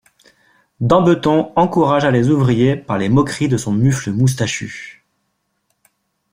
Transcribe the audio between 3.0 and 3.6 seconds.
moqueries de